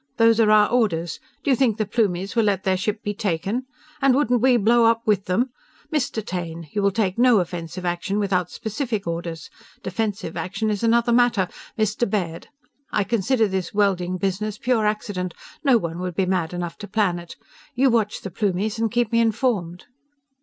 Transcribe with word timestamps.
Those 0.17 0.39
are 0.39 0.49
our 0.49 0.67
orders! 0.67 1.19
D'you 1.43 1.55
think 1.55 1.77
the 1.77 1.85
Plumies 1.85 2.35
will 2.35 2.45
let 2.45 2.63
their 2.63 2.75
ship 2.75 3.03
be 3.03 3.13
taken? 3.13 3.67
And 4.01 4.15
wouldn't 4.15 4.41
we 4.41 4.57
blow 4.57 4.85
up 4.85 5.05
with 5.05 5.25
them? 5.25 5.51
Mr. 5.93 6.25
Taine, 6.25 6.67
you 6.71 6.81
will 6.81 6.89
take 6.89 7.19
no 7.19 7.39
offensive 7.39 7.85
action 7.85 8.17
without 8.17 8.49
specific 8.49 9.05
orders! 9.05 9.51
Defensive 9.83 10.35
action 10.35 10.71
is 10.71 10.81
another 10.81 11.11
matter. 11.13 11.47
Mr. 11.77 12.09
Baird! 12.09 12.47
I 12.91 13.03
consider 13.03 13.47
this 13.47 13.75
welding 13.75 14.17
business 14.17 14.57
pure 14.57 14.87
accident. 14.87 15.35
No 15.63 15.77
one 15.77 15.99
would 15.99 16.15
be 16.15 16.25
mad 16.25 16.51
enough 16.51 16.79
to 16.79 16.87
plan 16.87 17.19
it. 17.19 17.35
You 17.75 17.91
watch 17.91 18.21
the 18.21 18.31
Plumies 18.31 18.79
and 18.79 18.91
keep 18.91 19.11
me 19.11 19.19
informed! 19.19 19.85